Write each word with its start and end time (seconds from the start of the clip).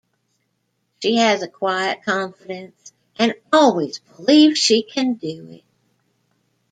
She 1.03 1.17
has 1.17 1.43
a 1.43 1.47
quiet 1.47 2.01
confidence 2.03 2.91
and 3.19 3.35
always 3.53 3.99
believes 3.99 4.57
she 4.57 4.81
can 4.81 5.13
do 5.13 5.47
it. 5.51 5.63